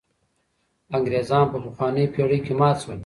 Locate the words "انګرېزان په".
0.97-1.57